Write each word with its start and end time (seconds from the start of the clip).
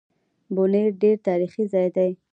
بونېر 0.55 0.89
ډېر 1.01 1.17
تاريخي 1.27 1.63
ځای 1.73 1.87
دی 1.95 2.11